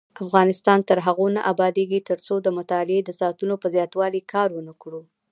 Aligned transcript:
افغانستان 0.23 0.79
تر 0.89 0.97
هغو 1.05 1.27
نه 1.35 1.41
ابادیږي، 1.51 1.99
ترڅو 2.09 2.35
د 2.41 2.47
مطالعې 2.57 3.01
د 3.03 3.09
ساعتونو 3.19 3.55
په 3.61 3.67
زیاتوالي 3.75 4.21
کار 4.33 4.49
ونکړو. 4.53 5.01